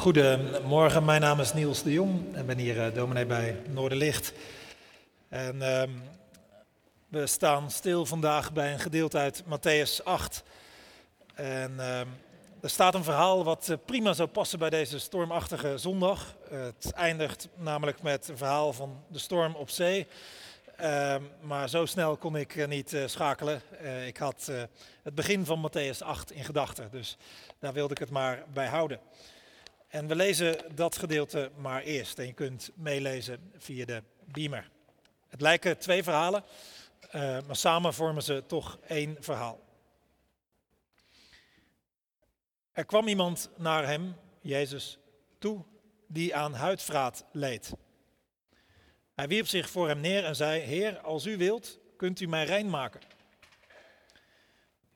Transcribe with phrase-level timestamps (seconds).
[0.00, 4.32] Goedemorgen, mijn naam is Niels de Jong en ben hier uh, dominee bij Noorderlicht.
[5.28, 5.82] En uh,
[7.08, 10.42] we staan stil vandaag bij een gedeelte uit Matthäus 8.
[11.34, 12.00] En uh,
[12.60, 16.34] er staat een verhaal wat eh, prima zou passen bij deze stormachtige zondag.
[16.50, 20.06] het eindigt namelijk met een verhaal van de storm op zee.
[20.76, 23.62] Ehm, maar zo snel kon ik niet uh, schakelen.
[24.06, 24.50] Ik had
[25.02, 27.16] het begin van Matthäus 8 in gedachten, dus
[27.58, 29.00] daar wilde ik het maar bij houden.
[29.90, 32.18] En we lezen dat gedeelte maar eerst.
[32.18, 34.70] En je kunt meelezen via de beamer.
[35.28, 36.44] Het lijken twee verhalen,
[37.46, 39.60] maar samen vormen ze toch één verhaal.
[42.72, 44.98] Er kwam iemand naar hem, Jezus,
[45.38, 45.64] toe,
[46.06, 47.72] die aan huidvraat leed.
[49.14, 52.44] Hij wierp zich voor hem neer en zei: Heer, als u wilt, kunt u mij
[52.44, 53.00] rein maken.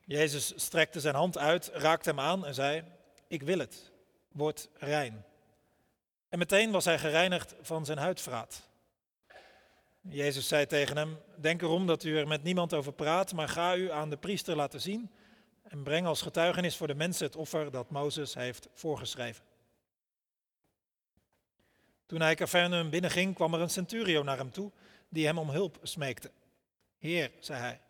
[0.05, 2.83] Jezus strekte zijn hand uit, raakte hem aan en zei:
[3.27, 3.93] Ik wil het,
[4.35, 5.25] word rein.
[6.29, 8.61] En meteen was hij gereinigd van zijn huidvraat.
[10.01, 13.75] Jezus zei tegen hem: Denk erom dat u er met niemand over praat, maar ga
[13.75, 15.11] u aan de priester laten zien
[15.63, 19.43] en breng als getuigenis voor de mensen het offer dat Mozes heeft voorgeschreven.
[22.05, 24.71] Toen hij Capernaum binnenging, kwam er een centurio naar hem toe
[25.09, 26.31] die hem om hulp smeekte.
[26.97, 27.81] Heer, zei hij,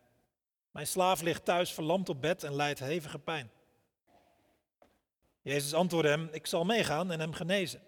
[0.71, 3.51] mijn slaaf ligt thuis verlamd op bed en lijdt hevige pijn.
[5.45, 7.81] Jezus antwoordde hem, ik zal meegaan en hem genezen.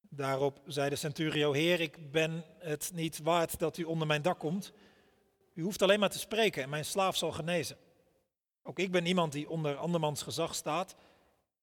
[0.00, 4.38] Daarop zei de centurio, Heer, ik ben het niet waard dat u onder mijn dak
[4.38, 4.72] komt.
[5.54, 7.76] U hoeft alleen maar te spreken en mijn slaaf zal genezen.
[8.62, 10.94] Ook ik ben iemand die onder andermans gezag staat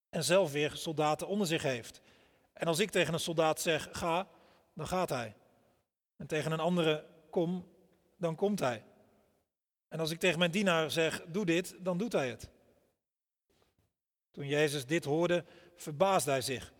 [0.10, 2.02] en zelf weer soldaten onder zich heeft.
[2.54, 4.28] En als ik tegen een soldaat zeg, ga,
[4.74, 5.36] dan gaat hij.
[6.18, 7.68] En tegen een andere, kom,
[8.18, 8.84] dan komt hij.
[9.88, 12.51] En als ik tegen mijn dienaar zeg, doe dit, dan doet hij het.
[14.32, 16.74] Toen Jezus dit hoorde, verbaasde hij zich.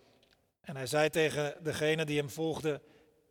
[0.60, 2.80] En hij zei tegen degene die hem volgde,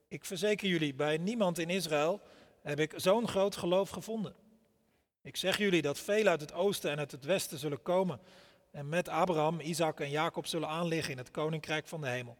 [0.07, 2.21] ik verzeker jullie, bij niemand in Israël
[2.61, 4.35] heb ik zo'n groot geloof gevonden.
[5.21, 8.19] Ik zeg jullie dat veel uit het oosten en uit het westen zullen komen
[8.71, 12.37] en met Abraham, Isaac en Jacob zullen aanliggen in het koninkrijk van de hemel.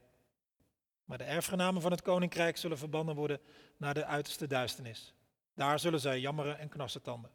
[1.06, 3.40] Maar de erfgenamen van het koninkrijk zullen verbannen worden
[3.78, 5.14] naar de uiterste duisternis.
[5.56, 7.32] Daar zullen zij jammeren en knarsen tanden.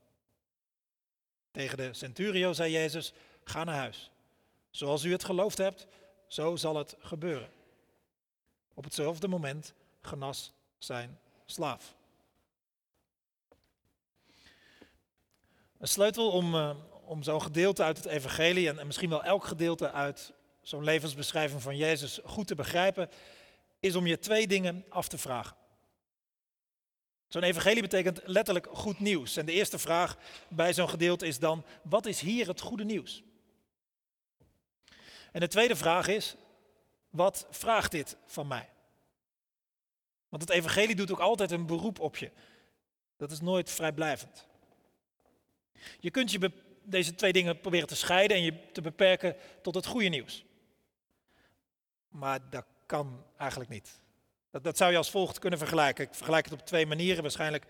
[1.51, 3.13] Tegen de centurio zei Jezus:
[3.45, 4.11] Ga naar huis.
[4.77, 5.87] Zoals u het geloofd hebt,
[6.27, 7.49] zo zal het gebeuren.
[8.75, 11.95] Op hetzelfde moment genas zijn slaaf.
[15.79, 19.93] Een sleutel om, uh, om zo'n gedeelte uit het evangelie en misschien wel elk gedeelte
[19.93, 20.33] uit
[20.63, 23.11] zo'n levensbeschrijving van Jezus goed te begrijpen,
[23.81, 25.57] is om je twee dingen af te vragen.
[27.29, 29.37] Zo'n evangelie betekent letterlijk goed nieuws.
[29.37, 30.17] En de eerste vraag
[30.49, 33.23] bij zo'n gedeelte is dan, wat is hier het goede nieuws?
[35.37, 36.37] En de tweede vraag is,
[37.11, 38.69] wat vraagt dit van mij?
[40.29, 42.31] Want het evangelie doet ook altijd een beroep op je.
[43.17, 44.47] Dat is nooit vrijblijvend.
[46.01, 46.53] Je kunt je
[46.83, 50.45] deze twee dingen proberen te scheiden en je te beperken tot het goede nieuws.
[52.09, 54.01] Maar dat kan eigenlijk niet.
[54.51, 56.05] Dat, dat zou je als volgt kunnen vergelijken.
[56.05, 57.23] Ik vergelijk het op twee manieren.
[57.23, 57.67] Waarschijnlijk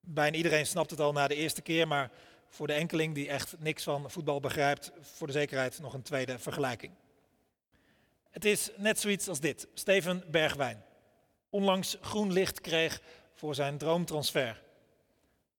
[0.00, 2.10] bijna iedereen snapt het al na de eerste keer, maar
[2.48, 6.38] voor de enkeling die echt niks van voetbal begrijpt, voor de zekerheid nog een tweede
[6.38, 6.92] vergelijking.
[8.30, 9.68] Het is net zoiets als dit.
[9.74, 10.84] Steven Bergwijn.
[11.50, 13.00] Onlangs groen licht kreeg
[13.34, 14.62] voor zijn droomtransfer.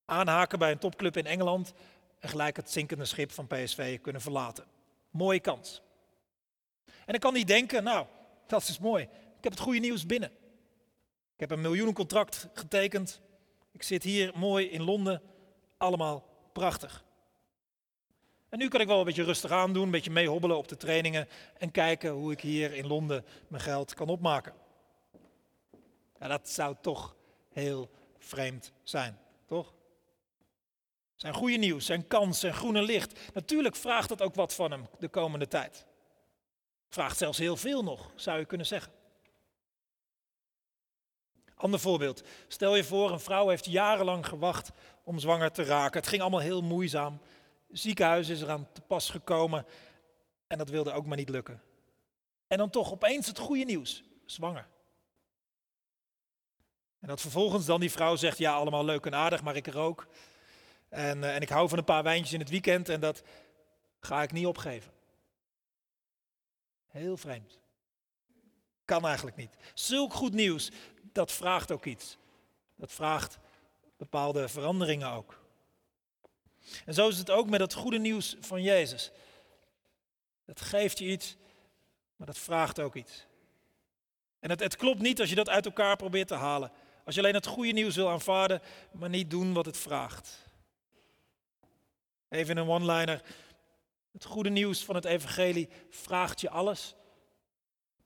[0.06, 1.74] Aanhaken bij een topclub in Engeland
[2.20, 4.66] en gelijk het zinkende schip van PSV kunnen verlaten.
[5.10, 5.82] Mooie kans.
[7.06, 8.06] En ik kan niet denken, nou,
[8.48, 9.04] dat is mooi.
[9.38, 10.32] Ik heb het goede nieuws binnen.
[11.34, 13.22] Ik heb een miljoenencontract getekend.
[13.72, 15.22] Ik zit hier mooi in Londen.
[15.78, 16.27] Allemaal
[16.58, 17.04] prachtig.
[18.50, 20.78] En nu kan ik wel een beetje rustig aan doen, een beetje meehobbelen op de
[20.78, 24.54] trainingen en kijken hoe ik hier in Londen mijn geld kan opmaken.
[26.20, 27.16] Ja, dat zou toch
[27.50, 29.74] heel vreemd zijn, toch?
[31.16, 33.20] Zijn goede nieuws, zijn kans, zijn groene licht.
[33.34, 35.86] Natuurlijk vraagt dat ook wat van hem de komende tijd.
[36.90, 38.92] Vraagt zelfs heel veel nog, zou je kunnen zeggen.
[41.56, 42.24] Ander voorbeeld.
[42.48, 44.72] Stel je voor, een vrouw heeft jarenlang gewacht
[45.08, 46.00] om zwanger te raken.
[46.00, 47.20] Het ging allemaal heel moeizaam.
[47.72, 49.66] Ziekenhuis is eraan te pas gekomen
[50.48, 51.62] en dat wilde ook maar niet lukken.
[52.48, 54.68] En dan toch opeens het goede nieuws, zwanger.
[57.00, 59.78] En dat vervolgens dan die vrouw zegt, ja allemaal leuk en aardig, maar ik er
[59.78, 60.08] ook.
[60.90, 63.24] En, uh, en ik hou van een paar wijntjes in het weekend en dat
[64.00, 64.92] ga ik niet opgeven.
[66.88, 67.60] Heel vreemd.
[68.86, 69.56] Kan eigenlijk niet.
[69.74, 70.72] Zulk goed nieuws,
[71.12, 72.18] dat vraagt ook iets.
[72.76, 73.40] Dat vraagt
[73.98, 75.46] bepaalde veranderingen ook.
[76.86, 79.12] En zo is het ook met het goede nieuws van Jezus.
[80.46, 81.36] Het geeft je iets
[82.16, 83.26] Maar dat vraagt ook iets.
[84.40, 86.72] En het, het klopt niet als je dat uit elkaar probeert te halen.
[87.06, 88.62] Als je alleen het goede nieuws wil aanvaarden,
[88.92, 90.46] maar niet doen wat het vraagt.
[92.30, 93.22] Even een one-liner.
[94.12, 96.96] Het goede nieuws van het evangelie vraagt je alles,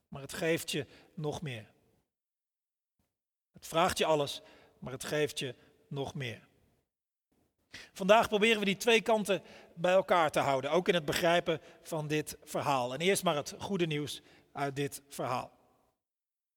[0.08, 1.66] maar het geeft je nog meer.
[3.54, 4.42] Het vraagt je alles,
[4.80, 5.56] maar het geeft je
[5.92, 6.48] nog meer.
[7.94, 9.42] Vandaag proberen we die twee kanten
[9.76, 12.94] bij elkaar te houden, ook in het begrijpen van dit verhaal.
[12.94, 14.22] En eerst maar het goede nieuws
[14.52, 15.52] uit dit verhaal.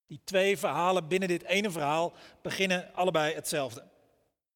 [0.06, 3.84] Die twee verhalen binnen dit ene verhaal beginnen allebei hetzelfde.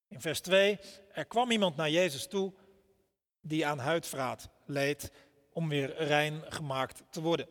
[0.09, 0.79] In vers 2,
[1.13, 2.53] er kwam iemand naar Jezus toe
[3.41, 5.13] die aan huidvraat leed
[5.53, 7.47] om weer rein gemaakt te worden.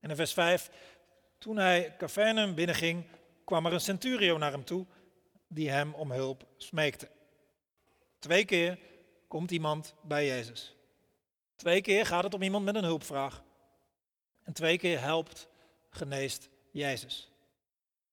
[0.00, 0.70] En in vers 5,
[1.38, 3.06] toen hij Cavernum binnenging,
[3.44, 4.86] kwam er een centurio naar hem toe
[5.48, 7.08] die hem om hulp smeekte.
[8.18, 8.78] Twee keer
[9.28, 10.76] komt iemand bij Jezus.
[11.56, 13.44] Twee keer gaat het om iemand met een hulpvraag.
[14.42, 15.48] En twee keer helpt,
[15.90, 17.30] geneest Jezus.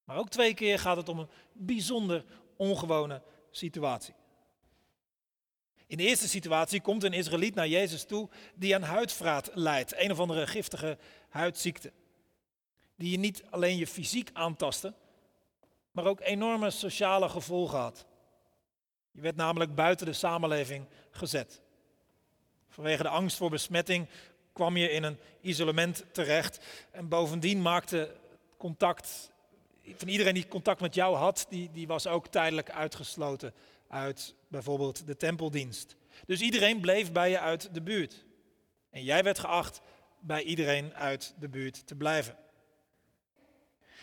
[0.03, 3.21] Maar ook twee keer gaat het om een bijzonder ongewone
[3.51, 4.13] situatie.
[5.87, 10.11] In de eerste situatie komt een Israëliet naar Jezus toe die aan huidvraat lijdt, een
[10.11, 10.97] of andere giftige
[11.29, 11.91] huidziekte.
[12.95, 14.93] Die je niet alleen je fysiek aantastte,
[15.95, 18.05] maar ook enorme sociale gevolgen had.
[19.11, 21.61] Je werd namelijk buiten de samenleving gezet.
[22.69, 24.07] Vanwege de angst voor besmetting
[24.53, 26.59] kwam je in een isolement terecht.
[26.91, 28.15] En bovendien maakte
[28.57, 29.31] contact,
[29.95, 33.53] van iedereen die contact met jou had, die, die was ook tijdelijk uitgesloten
[33.87, 35.95] uit bijvoorbeeld de tempeldienst.
[36.25, 38.25] Dus iedereen bleef bij je uit de buurt.
[38.89, 39.81] En jij werd geacht
[40.19, 42.44] bij iedereen uit de buurt te blijven.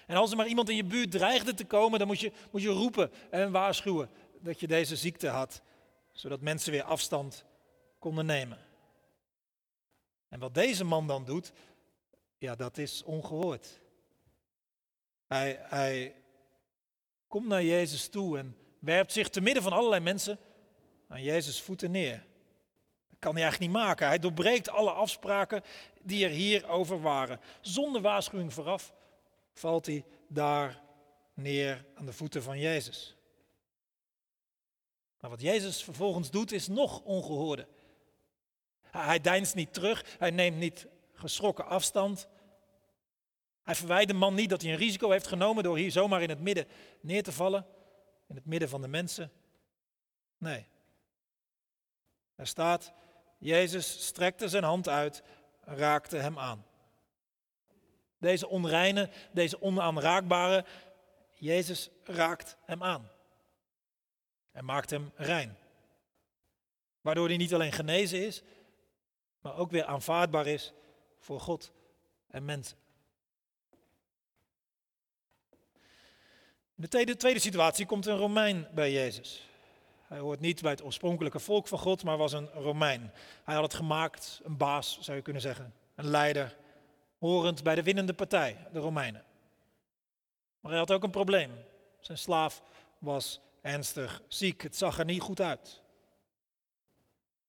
[0.07, 2.65] En als er maar iemand in je buurt dreigde te komen, dan moest je, moest
[2.65, 4.11] je roepen en waarschuwen
[4.41, 5.63] dat je deze ziekte had,
[6.13, 7.45] zodat mensen weer afstand
[7.99, 8.59] konden nemen.
[10.29, 11.53] En wat deze man dan doet,
[12.39, 13.81] ja, dat is ongehoord.
[15.27, 16.15] Hij, hij
[17.29, 20.39] komt naar Jezus toe en werpt zich te midden van allerlei mensen
[21.09, 22.25] aan Jezus voeten neer.
[23.09, 24.07] Dat kan hij eigenlijk niet maken.
[24.07, 25.63] Hij doorbreekt alle afspraken
[26.03, 27.41] die er hierover waren.
[27.61, 28.93] Zonder waarschuwing vooraf
[29.53, 30.83] valt hij daar
[31.35, 33.17] neer aan de voeten van Jezus.
[35.21, 37.67] Maar wat Jezus vervolgens doet is nog ongehoorde.
[38.81, 42.29] Hij deinst niet terug, hij neemt niet geschrokken afstand.
[43.63, 46.29] Hij verwijt de man niet dat hij een risico heeft genomen door hier zomaar in
[46.29, 46.67] het midden
[47.01, 47.67] neer te vallen,
[48.29, 49.33] in het midden van de mensen.
[50.39, 50.67] Nee.
[52.35, 52.93] Er staat,
[53.39, 55.23] Jezus strekte zijn hand uit
[55.61, 56.65] raakte hem aan.
[58.23, 60.65] Deze onreine, deze onaanraakbare,
[61.35, 63.11] Jezus raakt hem aan.
[64.53, 65.57] En maakt hem rein.
[67.01, 68.43] Waardoor hij niet alleen genezen is,
[69.41, 70.73] maar ook weer aanvaardbaar is
[71.19, 71.73] voor God
[72.27, 72.77] en mensen.
[76.77, 79.49] In de tweede situatie komt een Romein bij Jezus.
[80.03, 83.13] Hij hoort niet bij het oorspronkelijke volk van God, maar was een Romein.
[83.45, 86.61] Hij had het gemaakt, een baas zou je kunnen zeggen, een leider,
[87.23, 89.25] horend bij de winnende partij, de Romeinen.
[90.61, 91.51] Maar hij had ook een probleem.
[92.01, 92.63] Zijn slaaf
[92.99, 95.83] was ernstig ziek, het zag er niet goed uit.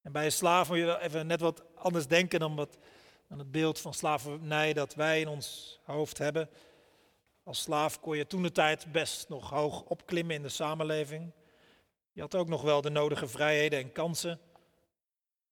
[0.01, 2.77] En bij een slaaf moet je even net wat anders denken dan, wat,
[3.27, 6.49] dan het beeld van slavernij dat wij in ons hoofd hebben.
[7.43, 11.31] Als slaaf kon je toen de tijd best nog hoog opklimmen in de samenleving.
[12.11, 14.39] Je had ook nog wel de nodige vrijheden en kansen.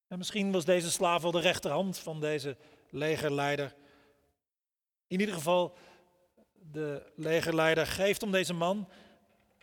[0.08, 2.56] En misschien was deze slaaf wel de rechterhand van deze
[2.90, 3.74] legerleider.
[5.12, 5.74] In ieder geval,
[6.70, 8.88] de legerleider geeft om deze man,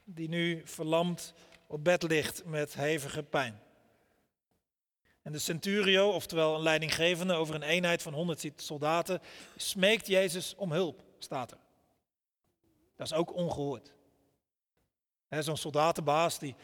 [0.04, 1.34] die nu verlamd
[1.68, 3.60] op bed ligt met hevige pijn.
[5.22, 9.22] En de centurio, oftewel een leidinggevende over een eenheid van 100 soldaten,
[9.56, 11.58] smeekt Jezus om hulp, staat er.
[12.96, 13.94] Dat is ook ongehoord.
[15.30, 16.56] Zo'n soldatenbaas die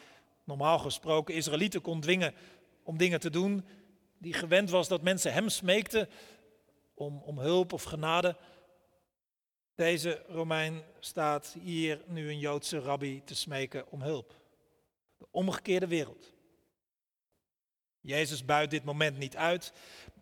[0.44, 2.34] normaal gesproken Israëlieten kon dwingen
[2.82, 3.64] om dingen te doen,
[4.18, 6.08] die gewend was dat mensen hem smeekten
[6.94, 8.36] om, om hulp of genade.
[9.76, 14.34] Deze Romein staat hier nu een Joodse rabbi te smeken om hulp.
[15.18, 16.32] De omgekeerde wereld.
[18.00, 19.72] Jezus buit dit moment niet uit,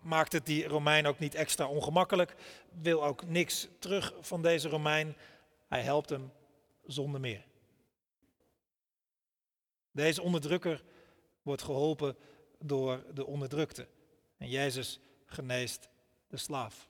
[0.00, 2.34] maakt het die Romein ook niet extra ongemakkelijk,
[2.82, 5.16] wil ook niks terug van deze Romein.
[5.68, 6.32] Hij helpt hem
[6.84, 7.44] zonder meer.
[9.90, 10.82] Deze onderdrukker
[11.42, 12.16] wordt geholpen
[12.58, 13.88] door de onderdrukte.
[14.36, 15.88] En Jezus geneest
[16.28, 16.88] de slaaf.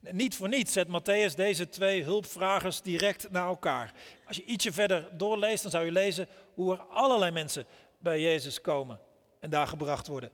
[0.00, 3.92] Niet voor niets zet Matthäus deze twee hulpvragers direct naar elkaar.
[4.26, 7.66] Als je ietsje verder doorleest, dan zou je lezen hoe er allerlei mensen
[7.98, 9.00] bij Jezus komen
[9.40, 10.30] en daar gebracht worden.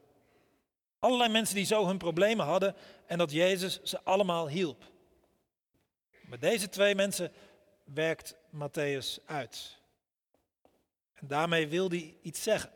[0.98, 2.74] Allerlei mensen die zo hun problemen hadden
[3.06, 4.84] en dat Jezus ze allemaal hielp.
[6.20, 7.32] Met deze twee mensen
[7.84, 9.78] werkt Matthäus uit.
[11.14, 12.70] En daarmee wil hij iets zeggen.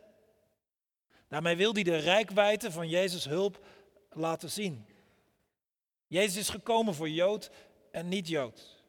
[1.28, 3.64] Daarmee wil hij de rijkwijde van Jezus' hulp
[4.12, 4.86] laten zien.
[6.14, 7.50] Jezus is gekomen voor Jood
[7.90, 8.84] en niet-Jood.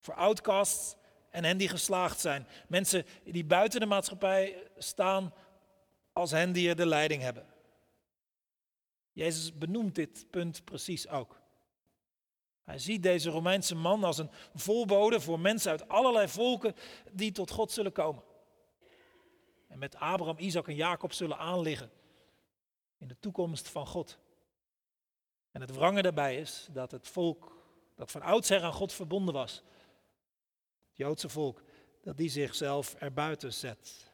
[0.00, 0.94] Voor outcasts
[1.30, 2.46] en hen die geslaagd zijn.
[2.68, 5.34] Mensen die buiten de maatschappij staan
[6.12, 7.46] als hen die er de leiding hebben.
[9.12, 11.40] Jezus benoemt dit punt precies ook.
[12.62, 16.74] Hij ziet deze Romeinse man als een voorbode voor mensen uit allerlei volken
[17.12, 18.22] die tot God zullen komen.
[19.68, 21.90] En met Abraham, Isaac en Jacob zullen aanliggen
[22.98, 24.18] in de toekomst van God.
[25.52, 27.58] En het wrange daarbij is dat het volk
[27.94, 29.54] dat van oudsher aan God verbonden was,
[30.88, 31.62] het Joodse volk,
[32.02, 34.10] dat die zichzelf erbuiten zet.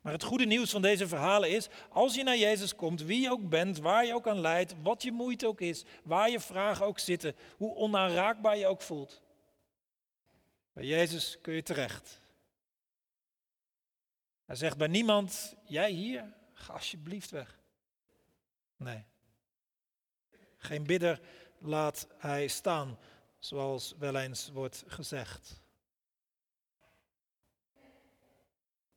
[0.00, 3.30] Maar het goede nieuws van deze verhalen is, als je naar Jezus komt, wie je
[3.30, 6.86] ook bent, waar je ook aan leidt, wat je moeite ook is, waar je vragen
[6.86, 9.22] ook zitten, hoe onaanraakbaar je ook voelt.
[10.72, 12.20] Bij Jezus kun je terecht.
[14.44, 17.58] Hij zegt bij niemand, jij hier, ga alsjeblieft weg.
[18.76, 19.04] Nee.
[20.56, 21.20] Geen bidder
[21.58, 22.98] laat hij staan,
[23.38, 25.60] zoals wel eens wordt gezegd.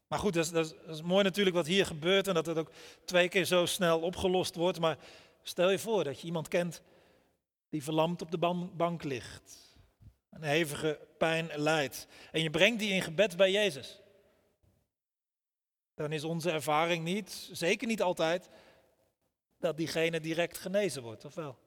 [0.07, 2.71] Maar goed, dat is, dat, is, mooi natuurlijk wat hier gebeurt en dat het ook
[3.05, 4.79] twee keer zo snel opgelost wordt.
[4.79, 4.97] Maar
[5.41, 6.81] stel je voor dat je iemand kent
[7.69, 8.37] die verlamd op de
[8.75, 9.77] bank ligt.
[10.29, 12.07] Een hevige pijn lijdt.
[12.31, 14.01] En je brengt die in gebed bij Jezus.
[15.95, 18.49] Dan is onze ervaring niet, zeker niet altijd,
[19.59, 21.57] dat diegene direct genezen wordt, of wel?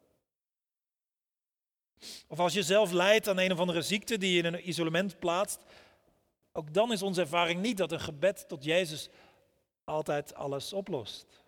[2.28, 5.18] Of als je zelf lijdt aan een of andere ziekte die je in een isolement
[5.18, 5.60] plaatst,
[6.52, 9.08] ook dan is onze ervaring niet dat een gebed tot Jezus
[9.84, 11.42] altijd alles oplost.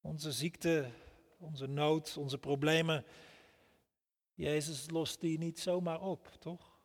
[0.00, 0.90] Onze ziekte,
[1.38, 3.04] onze nood, onze problemen,
[4.34, 6.77] Jezus lost die niet zomaar op, toch?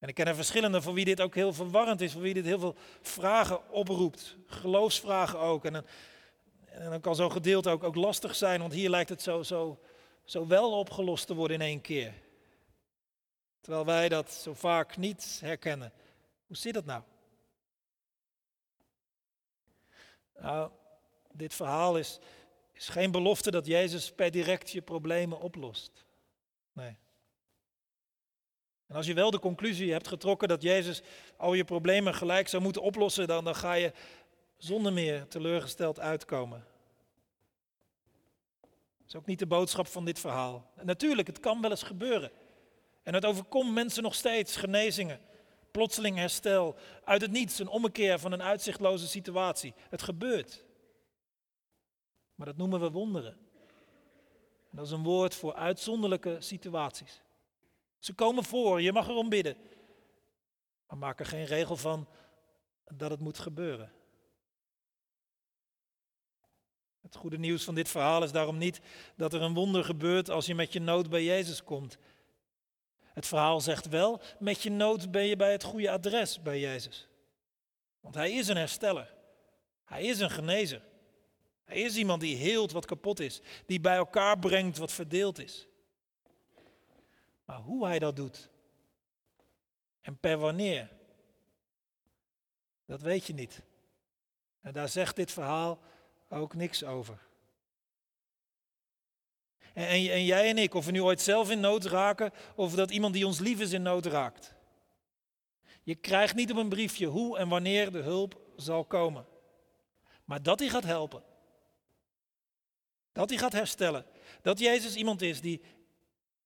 [0.00, 2.44] En ik ken er verschillende voor wie dit ook heel verwarrend is, voor wie dit
[2.44, 4.36] heel veel vragen oproept.
[4.46, 5.64] Geloofsvragen ook.
[5.64, 5.84] En dan,
[6.64, 9.80] en dan kan zo'n gedeelte ook, ook lastig zijn, want hier lijkt het zo, zo,
[10.24, 12.12] zo wel opgelost te worden in één keer.
[13.60, 15.92] Terwijl wij dat zo vaak niet herkennen.
[16.46, 17.02] Hoe zit dat nou?
[20.38, 20.70] Nou,
[21.32, 22.18] dit verhaal is,
[22.72, 26.04] is geen belofte dat Jezus per direct je problemen oplost.
[26.72, 26.96] Nee.
[28.90, 31.02] En als je wel de conclusie hebt getrokken dat Jezus
[31.36, 33.92] al je problemen gelijk zou moeten oplossen, dan, dan ga je
[34.56, 36.64] zonder meer teleurgesteld uitkomen.
[38.60, 40.70] Dat is ook niet de boodschap van dit verhaal.
[40.82, 42.30] Natuurlijk, het kan wel eens gebeuren.
[43.02, 45.20] En het overkomt mensen nog steeds genezingen,
[45.70, 49.74] plotseling herstel, uit het niets een ommekeer van een uitzichtloze situatie.
[49.88, 50.64] Het gebeurt.
[52.34, 53.36] Maar dat noemen we wonderen.
[54.70, 57.22] En dat is een woord voor uitzonderlijke situaties.
[58.00, 59.56] Ze komen voor, je mag erom bidden.
[60.86, 62.08] Maar maak er geen regel van
[62.94, 63.92] dat het moet gebeuren.
[67.00, 68.80] Het goede nieuws van dit verhaal is daarom niet
[69.16, 71.98] dat er een wonder gebeurt als je met je nood bij Jezus komt.
[73.00, 77.08] Het verhaal zegt wel, met je nood ben je bij het goede adres bij Jezus.
[78.00, 79.14] Want hij is een hersteller.
[79.84, 80.82] Hij is een genezer.
[81.64, 85.68] Hij is iemand die heelt wat kapot is, die bij elkaar brengt wat verdeeld is.
[87.50, 88.50] Maar hoe hij dat doet
[90.00, 90.90] en per wanneer,
[92.84, 93.62] dat weet je niet.
[94.60, 95.78] En daar zegt dit verhaal
[96.28, 97.18] ook niks over.
[99.72, 102.90] En, en, jij en ik, of we nu ooit zelf in nood raken, of dat
[102.90, 104.54] iemand die ons lief is in nood raakt.
[105.82, 109.26] Je krijgt niet op een briefje hoe en wanneer de hulp zal komen.
[110.24, 111.22] Maar dat hij gaat helpen.
[113.12, 114.06] Dat hij gaat herstellen.
[114.42, 115.62] Dat Jezus iemand is die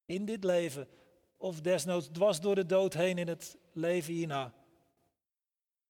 [0.07, 0.89] in dit leven,
[1.37, 4.53] of desnoods dwars door de dood heen in het leven hierna.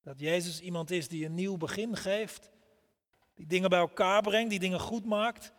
[0.03, 2.51] Dat Jezus iemand is die een nieuw begin geeft,
[3.35, 5.53] die dingen bij elkaar brengt, die dingen goed maakt.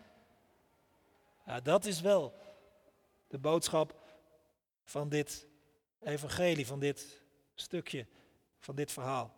[1.45, 2.33] Ja, dat is wel
[3.27, 3.95] de boodschap
[4.83, 5.47] van dit
[6.01, 7.21] evangelie, van dit
[7.55, 8.07] stukje,
[8.59, 9.33] van dit verhaal.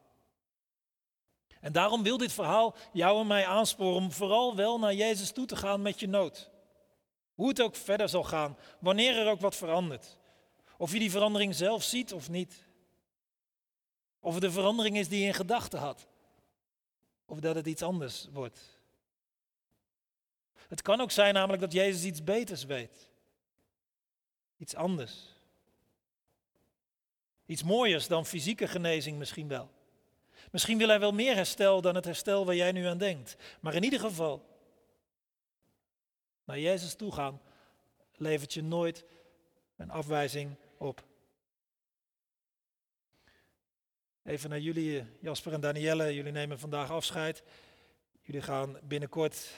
[1.60, 5.46] En daarom wil dit verhaal jou en mij aansporen om vooral wel naar Jezus toe
[5.46, 6.50] te gaan met je nood.
[7.38, 10.18] Hoe het ook verder zal gaan, wanneer er ook wat verandert.
[10.78, 12.64] Of je die verandering zelf ziet of niet.
[14.20, 16.08] Of het de verandering is die je in gedachten had.
[17.26, 18.80] Of dat het iets anders wordt.
[20.68, 23.10] Het kan ook zijn namelijk dat Jezus iets beters weet.
[24.58, 25.14] Iets anders.
[27.46, 29.72] Iets mooiers dan fysieke genezing misschien wel.
[30.52, 33.36] Misschien wil hij wel meer herstel dan het herstel waar jij nu aan denkt.
[33.60, 34.57] Maar in ieder geval,
[36.48, 37.42] naar Jezus toe gaan
[38.16, 39.06] levert je nooit
[39.76, 41.04] een afwijzing op.
[44.24, 46.14] Even naar jullie, Jasper en Danielle.
[46.14, 47.44] Jullie nemen vandaag afscheid.
[48.22, 49.52] Jullie gaan binnenkort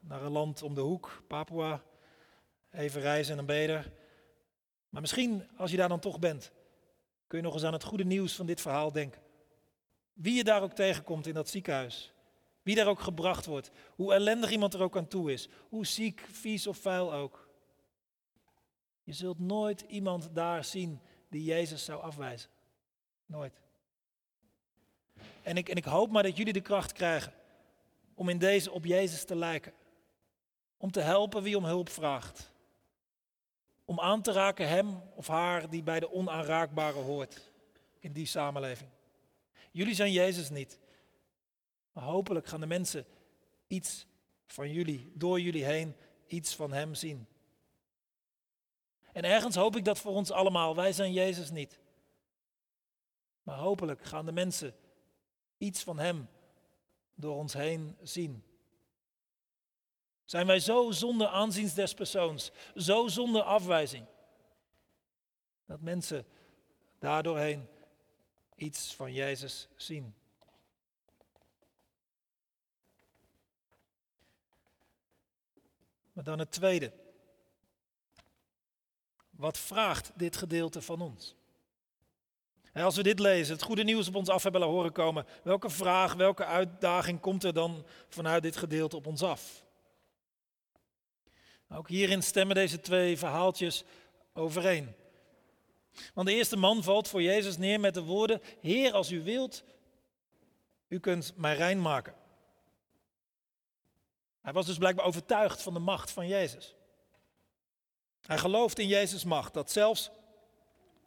[0.00, 1.82] naar een land om de hoek, Papua.
[2.70, 3.92] Even reizen en een beder.
[4.88, 6.52] Maar misschien, als je daar dan toch bent,
[7.26, 9.22] kun je nog eens aan het goede nieuws van dit verhaal denken.
[10.12, 12.12] Wie je daar ook tegenkomt in dat ziekenhuis.
[12.66, 13.70] Wie daar ook gebracht wordt.
[13.94, 15.48] Hoe ellendig iemand er ook aan toe is.
[15.68, 17.48] Hoe ziek, vies of vuil ook.
[19.02, 22.50] Je zult nooit iemand daar zien die Jezus zou afwijzen.
[23.26, 23.60] Nooit.
[25.42, 27.32] En ik, en ik hoop maar dat jullie de kracht krijgen
[28.14, 29.72] om in deze op Jezus te lijken.
[30.76, 32.52] Om te helpen wie om hulp vraagt.
[33.84, 37.50] Om aan te raken hem of haar die bij de onaanraakbare hoort
[37.98, 38.90] in die samenleving.
[39.70, 40.78] Jullie zijn Jezus niet.
[41.96, 43.06] Maar hopelijk gaan de mensen
[43.66, 44.06] iets
[44.46, 47.26] van jullie, door jullie heen, iets van Hem zien.
[49.12, 50.74] En ergens hoop ik dat voor ons allemaal.
[50.74, 51.78] Wij zijn Jezus niet.
[53.42, 54.74] Maar hopelijk gaan de mensen
[55.58, 56.28] iets van Hem
[57.14, 58.44] door ons heen zien.
[60.24, 64.06] Zijn wij zo zonder aanzien des persoons, zo zonder afwijzing,
[65.66, 66.26] dat mensen
[66.98, 67.68] daardoorheen
[68.54, 70.14] iets van Jezus zien.
[76.16, 76.92] Maar dan het tweede.
[79.30, 81.34] Wat vraagt dit gedeelte van ons?
[82.72, 85.70] als we dit lezen, het goede nieuws op ons af hebben laten horen komen, welke
[85.70, 89.64] vraag, welke uitdaging komt er dan vanuit dit gedeelte op ons af?
[91.68, 93.84] Ook hierin stemmen deze twee verhaaltjes
[94.32, 94.94] overeen.
[96.14, 99.64] Want de eerste man valt voor Jezus neer met de woorden: Heer, als u wilt,
[100.88, 102.14] u kunt mij rein maken.
[104.46, 106.74] Hij was dus blijkbaar overtuigd van de macht van Jezus.
[108.20, 110.10] Hij gelooft in Jezus' macht, dat zelfs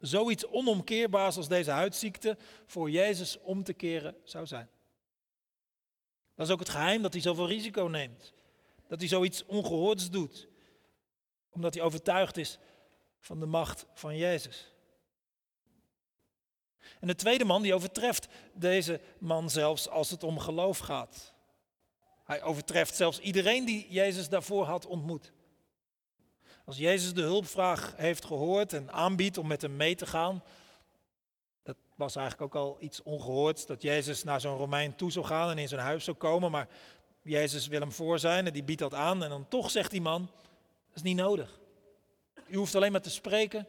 [0.00, 4.68] zoiets onomkeerbaars als deze huidziekte voor Jezus om te keren zou zijn.
[6.34, 8.32] Dat is ook het geheim dat hij zoveel risico neemt.
[8.86, 10.48] Dat hij zoiets ongehoords doet.
[11.50, 12.58] Omdat hij overtuigd is
[13.18, 14.72] van de macht van Jezus.
[17.00, 21.38] En de tweede man die overtreft deze man zelfs als het om geloof gaat.
[22.30, 25.32] Hij overtreft zelfs iedereen die Jezus daarvoor had ontmoet.
[26.64, 30.42] Als Jezus de hulpvraag heeft gehoord en aanbiedt om met hem mee te gaan,
[31.62, 35.50] dat was eigenlijk ook al iets ongehoords, dat Jezus naar zo'n Romein toe zou gaan
[35.50, 36.68] en in zijn huis zou komen, maar
[37.22, 40.00] Jezus wil hem voor zijn en die biedt dat aan en dan toch zegt die
[40.00, 40.20] man,
[40.86, 41.60] dat is niet nodig.
[42.46, 43.66] U hoeft alleen maar te spreken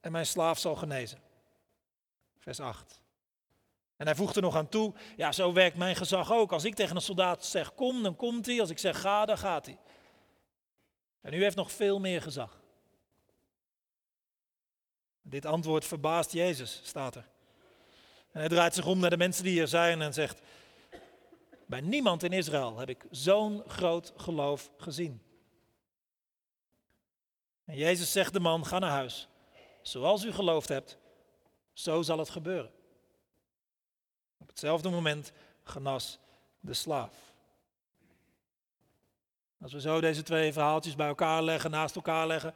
[0.00, 1.18] en mijn slaaf zal genezen.
[2.38, 3.04] Vers 8.
[3.96, 6.52] En hij voegt er nog aan toe, ja, zo werkt mijn gezag ook.
[6.52, 8.60] Als ik tegen een soldaat zeg kom, dan komt hij.
[8.60, 9.78] Als ik zeg ga, dan gaat hij.
[11.20, 12.60] En u heeft nog veel meer gezag.
[15.22, 17.28] Dit antwoord verbaast Jezus, staat er.
[18.32, 20.40] En hij draait zich om naar de mensen die hier zijn en zegt,
[21.66, 25.22] bij niemand in Israël heb ik zo'n groot geloof gezien.
[27.64, 29.28] En Jezus zegt de man, ga naar huis.
[29.82, 30.98] Zoals u geloofd hebt,
[31.72, 32.75] zo zal het gebeuren.
[34.38, 36.18] Op hetzelfde moment genas
[36.60, 37.26] de slaaf.
[39.60, 42.54] Als we zo deze twee verhaaltjes bij elkaar leggen, naast elkaar leggen,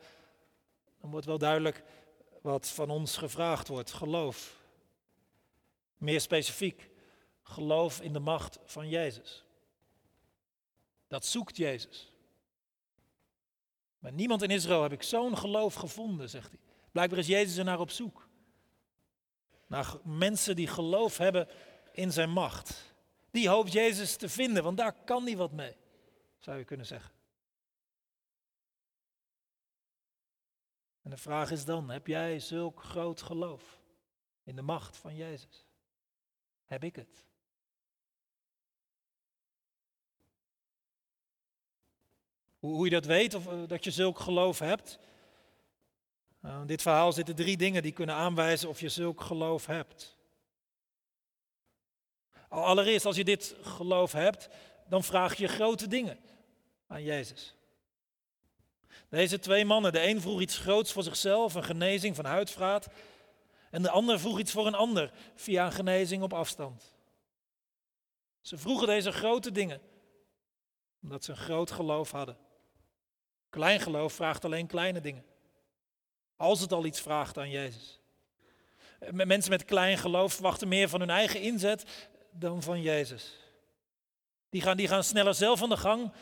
[1.01, 1.83] dan wordt wel duidelijk
[2.43, 3.93] wat van ons gevraagd wordt.
[3.93, 4.59] Geloof.
[5.97, 6.91] Meer specifiek,
[7.43, 9.45] geloof in de macht van Jezus.
[11.09, 12.13] Dat zoekt Jezus.
[13.99, 16.61] Maar niemand in Israël heb ik zo'n geloof gevonden, zegt hij.
[16.93, 18.29] Blijkbaar is Jezus er naar op zoek.
[19.67, 21.49] Naar mensen die geloof hebben
[21.93, 22.95] in zijn macht.
[23.31, 25.77] Die hoopt Jezus te vinden, want daar kan hij wat mee,
[26.39, 27.13] zou je kunnen zeggen.
[31.03, 33.81] En de vraag is dan, heb jij zulk groot geloof
[34.45, 35.67] in de macht van Jezus?
[36.65, 37.25] Heb ik het?
[42.59, 44.99] Hoe, je dat weet, of eh, dat je zulk geloof hebt.
[46.41, 50.19] Nou, in dit verhaal zitten drie dingen die kunnen aanwijzen of je zulk geloof hebt.
[52.51, 54.49] Allereerst, als je dit geloof hebt,
[54.89, 56.19] dan vraag je grote dingen
[56.87, 57.55] aan Jezus.
[59.09, 62.89] Deze twee mannen, de een vroeg iets groots voor zichzelf, een genezing van huidvraat.
[63.71, 66.95] En de ander vroeg iets voor een ander, via een genezing op afstand.
[68.41, 69.81] Ze vroegen deze grote dingen,
[71.03, 72.37] omdat ze een groot geloof hadden.
[73.51, 75.25] Klein geloof vraagt alleen kleine dingen.
[76.37, 78.01] Als het al iets vraagt aan Jezus.
[79.11, 83.37] Mensen met klein geloof verwachten meer van hun eigen inzet dan van Jezus.
[84.49, 86.13] Die gaan, die gaan sneller zelf aan de gang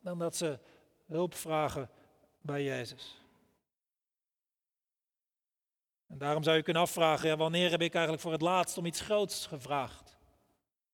[0.00, 0.58] dan dat ze
[1.06, 1.90] hulp vragen
[2.40, 3.16] bij Jezus.
[6.06, 8.86] En daarom zou je kunnen afvragen, ja, wanneer heb ik eigenlijk voor het laatst om
[8.86, 10.16] iets groots gevraagd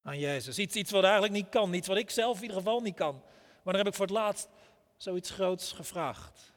[0.03, 0.59] aan Jezus?
[0.59, 3.23] Iets, iets wat eigenlijk niet kan, iets wat ik zelf in ieder geval niet kan.
[3.63, 4.49] Wanneer heb ik voor het laatst
[4.97, 6.53] zoiets groots gevraagd?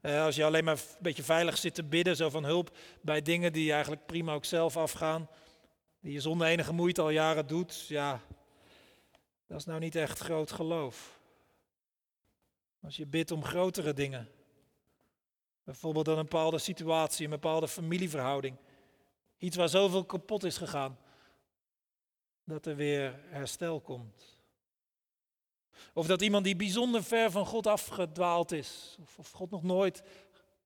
[0.00, 3.22] Eh, als je alleen maar een beetje veilig zit te bidden, zo van hulp bij
[3.22, 5.28] dingen die eigenlijk prima ook zelf afgaan,
[6.06, 8.20] die je zonder enige moeite al jaren doet, ja,
[9.46, 11.20] dat is nou niet echt groot geloof.
[12.82, 14.28] Als je bidt om grotere dingen,
[15.64, 18.56] bijvoorbeeld dan een bepaalde situatie, een bepaalde familieverhouding,
[19.38, 20.98] iets waar zoveel kapot is gegaan,
[22.44, 24.40] dat er weer herstel komt.
[25.92, 30.02] Of dat iemand die bijzonder ver van God afgedwaald is, of, God nog nooit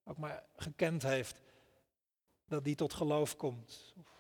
[0.04, 1.40] ook maar gekend heeft,
[2.44, 3.94] dat die tot geloof komt.
[3.98, 4.19] Of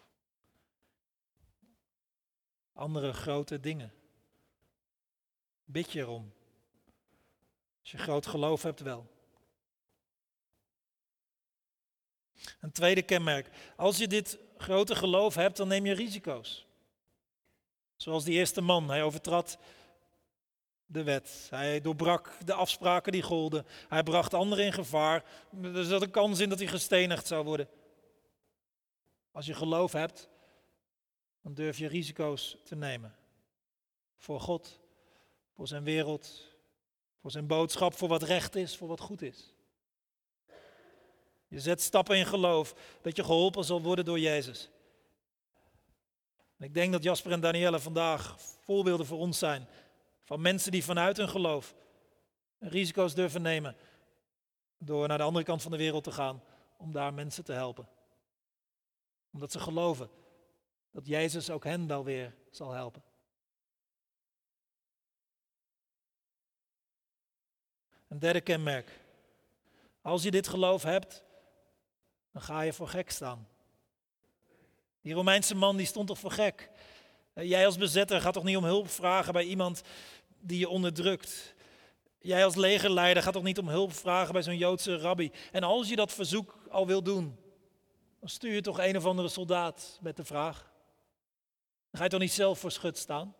[2.72, 3.92] andere grote dingen.
[5.64, 6.32] Bid je erom.
[7.80, 9.06] Als je groot geloof hebt wel.
[12.60, 13.50] Een tweede kenmerk.
[13.76, 16.66] Als je dit grote geloof hebt, dan neem je risico's.
[17.96, 18.88] Zoals die eerste man.
[18.88, 19.58] Hij overtrad
[20.86, 21.46] de wet.
[21.50, 23.66] Hij doorbrak de afspraken die golden.
[23.88, 25.24] Hij bracht anderen in gevaar.
[25.62, 27.68] Er zat een kans in dat hij gestenigd zou worden.
[29.32, 30.28] Als je geloof hebt,
[31.54, 33.14] durf je risico's te nemen.
[34.16, 34.80] Voor God,
[35.54, 36.54] voor zijn wereld,
[37.20, 39.54] voor zijn boodschap, voor wat recht is, voor wat goed is.
[41.48, 44.70] Je zet stappen in geloof dat je geholpen zal worden door Jezus.
[46.58, 49.68] ik denk dat Jasper en Danielle vandaag voorbeelden voor ons zijn
[50.20, 51.74] van mensen die vanuit hun geloof
[52.58, 53.76] risico's durven nemen
[54.78, 56.42] door naar de andere kant van de wereld te gaan
[56.76, 57.88] om daar mensen te helpen.
[59.32, 60.10] Omdat ze geloven
[60.90, 63.02] dat Jezus ook hen wel weer zal helpen.
[68.08, 69.00] Een derde kenmerk.
[70.02, 71.22] Als je dit geloof hebt,
[72.32, 73.48] dan ga je voor gek staan.
[75.00, 76.70] Die Romeinse man die stond toch voor gek?
[77.32, 79.82] Eh, jij als bezetter gaat toch niet om hulp vragen bij iemand
[80.40, 81.54] die je onderdrukt.
[82.18, 85.30] Jij als legerleider gaat toch niet om hulp vragen bij zo'n Joodse rabbi.
[85.52, 87.36] En als je dat verzoek al wil doen,
[88.20, 90.69] dan stuur je toch een of andere soldaat met de vraag.
[91.92, 93.34] Ga je toch niet zelf voor schut staan?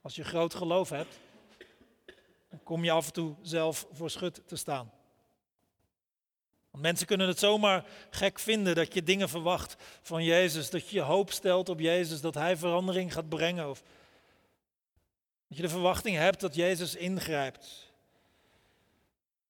[0.00, 1.18] Als je groot geloof hebt,
[2.48, 4.92] dan kom je af en toe zelf voor schut te staan.
[6.70, 10.96] Want mensen kunnen het zomaar gek vinden dat je dingen verwacht van Jezus, dat je
[10.96, 13.70] je hoop stelt op Jezus, dat Hij verandering gaat brengen.
[13.70, 13.82] Of
[15.48, 17.92] dat je de verwachting hebt dat Jezus ingrijpt.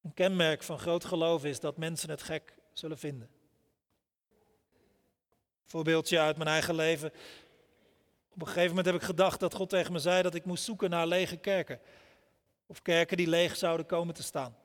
[0.02, 3.28] Een kenmerk van groot geloof is dat mensen het gek zullen vinden.
[5.70, 7.12] Voorbeeldje uit mijn eigen leven.
[8.30, 10.64] Op een gegeven moment heb ik gedacht dat God tegen me zei dat ik moest
[10.64, 11.80] zoeken naar lege kerken.
[12.66, 14.56] Of kerken die leeg zouden komen te staan.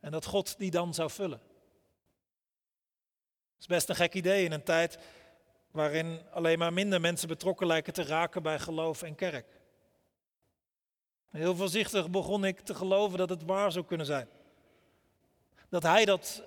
[0.00, 1.38] En dat God die dan zou vullen.
[1.38, 4.98] Dat is best een gek idee in een tijd
[5.70, 9.46] waarin alleen maar minder mensen betrokken lijken te raken bij geloof en kerk.
[11.30, 14.28] Heel voorzichtig begon ik te geloven dat het waar zou kunnen zijn.
[15.68, 16.42] Dat hij dat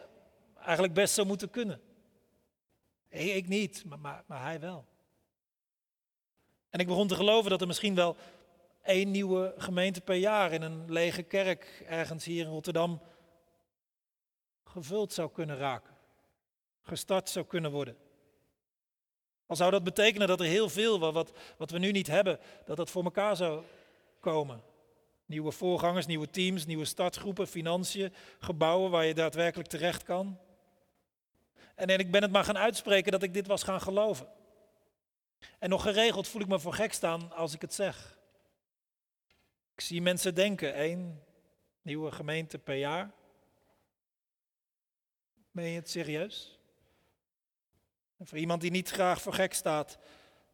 [0.58, 1.82] eigenlijk best zou moeten kunnen.
[3.14, 4.86] Ik niet, maar, maar, hij wel.
[6.70, 8.16] En ik begon te geloven dat er misschien wel
[8.82, 13.02] één nieuwe gemeente per jaar in een lege kerk ergens hier in Rotterdam
[14.64, 15.94] gevuld zou kunnen raken,
[16.82, 17.98] gestart zou kunnen worden.
[19.46, 22.78] Al zou dat betekenen dat er heel veel wat, wat we nu niet hebben, dat
[22.78, 23.64] dat voor elkaar zou
[24.20, 24.64] komen.
[25.26, 30.40] Nieuwe voorgangers, nieuwe teams, nieuwe startgroepen, financiën, gebouwen waar je daadwerkelijk terecht kan.
[31.76, 34.28] En, en ik ben het maar gaan uitspreken dat ik dit was gaan geloven.
[35.60, 38.18] En nog geregeld voel ik me voor gek staan als ik het zeg.
[39.74, 41.24] Ik zie mensen denken, één
[41.82, 43.12] nieuwe gemeente per jaar.
[45.52, 46.58] Meen je het serieus?
[48.20, 49.98] Voor iemand die niet graag voor gek staat,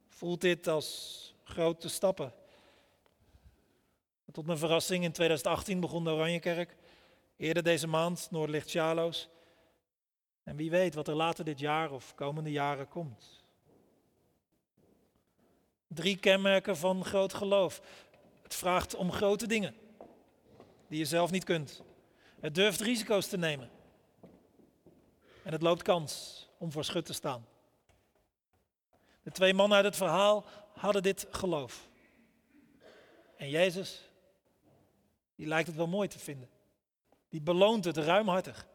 [0.07, 2.33] voelt dit als grote stappen.
[4.31, 6.75] Tot mijn verrassing in 2018 begon de Oranjekerk.
[7.37, 9.29] Eerder deze maand Noordlicht Sjaloos.
[10.49, 13.43] En wie weet wat er later dit jaar of komende jaren komt.
[15.87, 17.81] Drie kenmerken van groot geloof.
[18.41, 19.75] Het vraagt om grote dingen
[20.87, 21.83] die je zelf niet kunt.
[22.39, 23.69] Het durft risico's te nemen.
[25.43, 27.45] En het loopt kans om voor schut te staan.
[29.23, 31.89] De twee mannen uit het verhaal hadden dit geloof.
[33.35, 34.01] En Jezus,
[35.35, 36.49] die lijkt het wel mooi te vinden.
[37.29, 38.67] Die beloont het ruimhartig.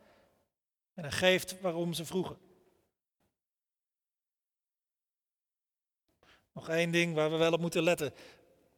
[0.94, 2.38] En hij geeft waarom ze vroegen.
[6.52, 8.14] Nog één ding waar we wel op moeten letten.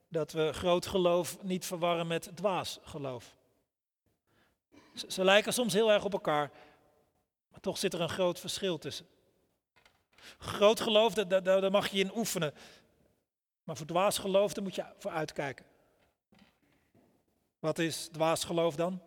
[0.09, 3.35] Dat we groot geloof niet verwarren met dwaas geloof.
[5.09, 6.51] Ze, lijken soms heel erg op elkaar,
[7.49, 9.07] maar toch zit er een groot verschil tussen.
[10.39, 12.55] Groot geloof, daar mag je in oefenen.
[13.65, 15.67] Maar voor dwaas geloof, daar moet je voor uitkijken.
[17.59, 19.03] Wat is dwaas geloof dan?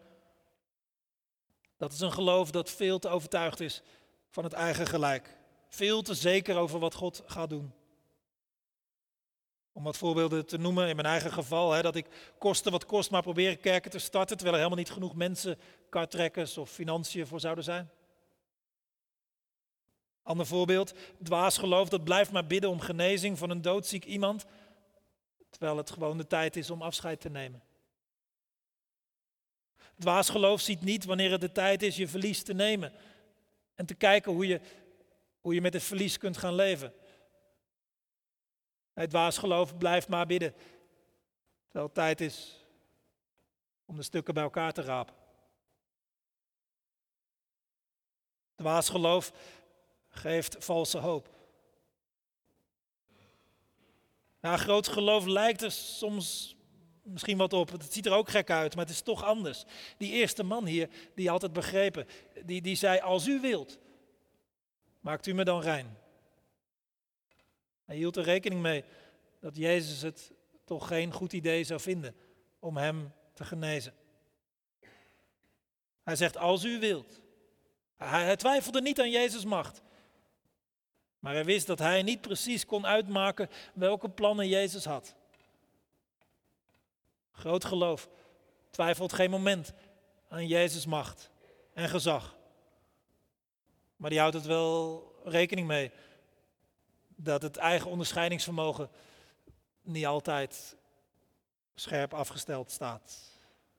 [1.79, 3.81] Dat is een geloof dat veel te overtuigd is
[4.29, 5.37] van het eigen gelijk.
[5.69, 7.73] Veel te zeker over wat God gaat doen.
[9.71, 13.11] Om wat voorbeelden te noemen, in mijn eigen geval, hè, dat ik koste wat kost
[13.11, 17.39] maar proberen kerken te starten, terwijl er helemaal niet genoeg mensen, kartrekkers of financiën voor
[17.39, 17.89] zouden zijn.
[20.23, 24.45] Ander voorbeeld, dwaas geloof dat blijft maar bidden om genezing van een doodziek iemand,
[25.49, 27.63] terwijl het gewoon de tijd is om afscheid te nemen.
[29.99, 32.93] Dwaas geloof ziet niet wanneer het de tijd is je verlies te nemen
[33.75, 34.61] en te kijken hoe je,
[35.41, 36.93] hoe je met het verlies kunt gaan leven.
[38.93, 40.53] Het dwaas geloof blijft maar bidden,
[41.63, 42.65] terwijl het tijd is
[43.85, 45.15] om de stukken bij elkaar te rapen.
[48.55, 49.31] Dwaas geloof
[50.09, 51.29] geeft valse hoop.
[54.41, 56.55] Nou, groot geloof lijkt er soms
[57.11, 57.71] misschien wat op.
[57.71, 59.63] Het ziet er ook gek uit, maar het is toch anders.
[59.97, 62.07] Die eerste man hier, die had het begrepen.
[62.45, 63.79] Die, die zei, als u wilt,
[64.99, 65.97] maakt u me dan rein.
[67.85, 68.83] Hij hield er rekening mee
[69.39, 70.31] dat Jezus het
[70.65, 72.15] toch geen goed idee zou vinden
[72.59, 73.93] om hem te genezen.
[76.03, 77.21] Hij zegt, als u wilt.
[77.97, 79.81] Hij, hij twijfelde niet aan Jezus' macht.
[81.19, 85.15] Maar hij wist dat hij niet precies kon uitmaken welke plannen Jezus had.
[87.39, 88.09] Groot geloof
[88.69, 89.73] twijfelt geen moment
[90.27, 91.29] aan Jezus' macht
[91.73, 92.35] en gezag.
[93.95, 95.91] Maar die houdt het wel rekening mee
[97.07, 98.89] dat het eigen onderscheidingsvermogen
[99.81, 100.75] niet altijd
[101.75, 103.19] scherp afgesteld staat.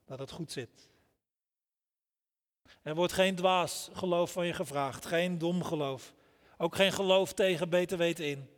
[0.05, 0.89] Dat het goed zit.
[2.81, 6.13] Er wordt geen dwaas geloof van je gevraagd, geen dom geloof.
[6.57, 8.49] Ook geen geloof tegen beter weten in.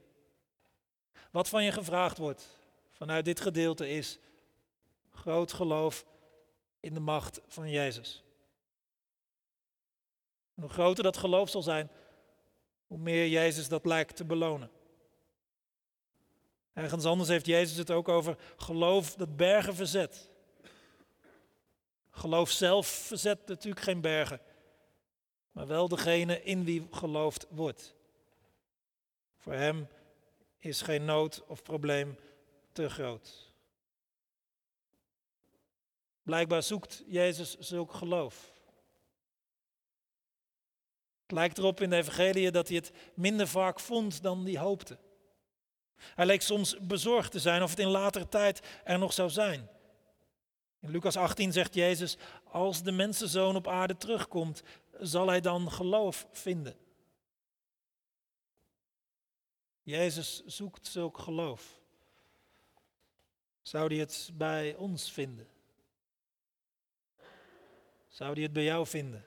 [1.32, 2.48] Wat van je gevraagd wordt
[2.92, 4.20] vanuit dit gedeelte is
[5.14, 6.06] groot geloof
[6.80, 8.24] in de macht van Jezus.
[10.54, 11.90] Hoe groter dat geloof zal zijn,
[12.88, 14.72] hoe meer Jezus dat lijkt te belonen.
[16.74, 20.30] Ergens anders heeft Jezus het ook over geloof dat bergen verzet.
[22.10, 24.42] Geloof zelf verzet natuurlijk geen bergen,
[25.52, 27.96] maar wel degene in wie geloofd wordt.
[29.38, 29.88] Voor hem
[30.60, 32.18] is geen nood of probleem
[32.72, 33.53] te groot.
[36.24, 38.52] Blijkbaar zoekt Jezus zulk geloof.
[41.22, 44.98] Het lijkt erop in de evangelie dat hij het minder vaak vond dan hij hoopte.
[45.96, 49.70] Hij leek soms bezorgd te zijn of het in latere tijd er nog zou zijn.
[50.80, 54.64] In Lucas 18 zegt Jezus, als de mensenzoon op aarde terugkomt,
[55.00, 56.76] zal hij dan geloof vinden.
[59.82, 61.82] Jezus zoekt zulk geloof.
[63.62, 65.53] Zou hij het bij ons vinden?
[68.14, 69.26] Zou hij het bij jou vinden?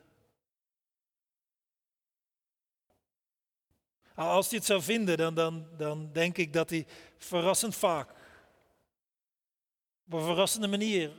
[4.14, 6.86] Als hij het zou vinden, dan, dan, dan denk ik dat hij
[7.18, 8.10] verrassend vaak,
[10.06, 11.12] op een verrassende manier,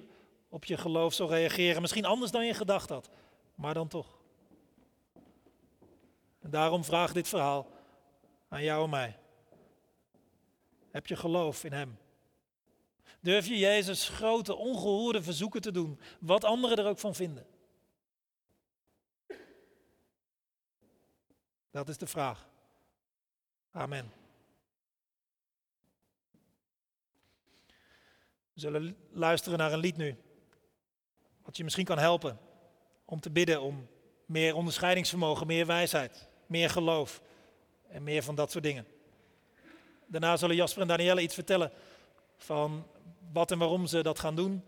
[0.50, 1.82] op je geloof zou reageren.
[1.82, 3.10] Misschien anders dan je gedacht had,
[3.56, 4.18] maar dan toch.
[6.40, 7.68] En daarom vraag dit verhaal
[8.48, 9.20] aan jou en mij.
[10.92, 11.98] Heb je geloof in Hem?
[13.20, 17.56] Durf je Jezus grote, ongehoorde verzoeken te doen, wat anderen er ook van vinden?
[21.78, 22.48] Dat is de vraag.
[23.72, 24.12] Amen.
[28.54, 30.16] We zullen luisteren naar een lied nu.
[31.42, 32.40] Wat je misschien kan helpen
[33.06, 33.88] om te bidden om
[34.26, 37.22] meer onderscheidingsvermogen, meer wijsheid, meer geloof
[37.88, 38.88] en meer van dat soort dingen.
[40.06, 41.72] Daarna zullen Jasper en Danielle iets vertellen
[42.38, 42.88] van
[43.32, 44.64] wat en waarom ze dat gaan doen.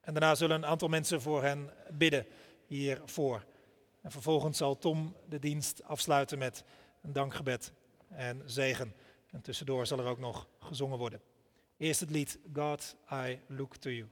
[0.00, 2.26] En daarna zullen een aantal mensen voor hen bidden
[2.66, 3.44] hiervoor.
[4.02, 6.64] En vervolgens zal Tom de dienst afsluiten met
[7.02, 7.72] een dankgebed
[8.08, 8.94] en zegen.
[9.30, 11.20] En tussendoor zal er ook nog gezongen worden.
[11.76, 14.08] Eerst het lied God, I Look to You.